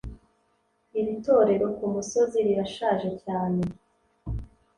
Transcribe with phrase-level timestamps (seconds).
[0.99, 3.61] Iri torero kumusozi rirashaje cyane